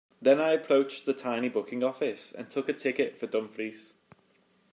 [0.19, 3.93] Then I approached the tiny booking-office and took a ticket for Dumfries.